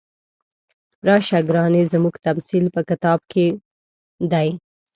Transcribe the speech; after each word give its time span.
راشه 1.07 1.39
ګرانې 1.47 1.81
زموږ 1.93 2.13
تمثیل 2.25 2.65
په 2.75 2.81
کتاب 2.89 3.19
کې 3.31 3.45
دی. 4.31 4.49